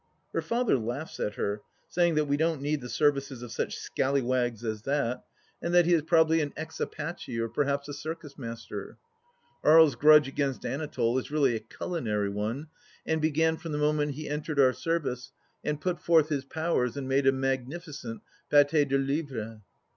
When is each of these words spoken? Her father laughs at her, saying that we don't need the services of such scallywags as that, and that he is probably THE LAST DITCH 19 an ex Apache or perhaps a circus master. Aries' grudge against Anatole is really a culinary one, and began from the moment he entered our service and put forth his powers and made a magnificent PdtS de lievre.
Her 0.33 0.41
father 0.41 0.79
laughs 0.79 1.19
at 1.19 1.35
her, 1.35 1.61
saying 1.87 2.15
that 2.15 2.25
we 2.25 2.35
don't 2.35 2.59
need 2.59 2.81
the 2.81 2.89
services 2.89 3.43
of 3.43 3.51
such 3.51 3.75
scallywags 3.77 4.63
as 4.65 4.81
that, 4.81 5.23
and 5.61 5.75
that 5.75 5.85
he 5.85 5.93
is 5.93 6.01
probably 6.01 6.37
THE 6.37 6.45
LAST 6.45 6.55
DITCH 6.55 6.57
19 6.57 6.61
an 6.63 6.65
ex 6.65 6.79
Apache 6.79 7.39
or 7.39 7.49
perhaps 7.49 7.87
a 7.87 7.93
circus 7.93 8.35
master. 8.35 8.97
Aries' 9.63 9.93
grudge 9.93 10.27
against 10.27 10.65
Anatole 10.65 11.19
is 11.19 11.29
really 11.29 11.55
a 11.55 11.59
culinary 11.59 12.29
one, 12.29 12.65
and 13.05 13.21
began 13.21 13.57
from 13.57 13.73
the 13.73 13.77
moment 13.77 14.13
he 14.13 14.27
entered 14.27 14.59
our 14.59 14.73
service 14.73 15.33
and 15.63 15.79
put 15.79 15.99
forth 16.01 16.29
his 16.29 16.45
powers 16.45 16.97
and 16.97 17.07
made 17.07 17.27
a 17.27 17.31
magnificent 17.31 18.23
PdtS 18.51 18.89
de 18.89 18.97
lievre. 18.97 19.61